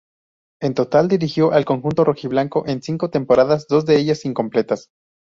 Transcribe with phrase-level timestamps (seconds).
[0.63, 4.89] En total dirigió al conjunto rojiblanco en cinco temporadas, dos de ellas incompletas.